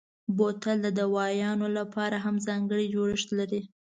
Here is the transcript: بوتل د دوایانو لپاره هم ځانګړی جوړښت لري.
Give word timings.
بوتل 0.37 0.77
د 0.85 0.87
دوایانو 0.99 1.67
لپاره 1.77 2.17
هم 2.25 2.35
ځانګړی 2.47 2.85
جوړښت 2.95 3.29
لري. 3.39 3.61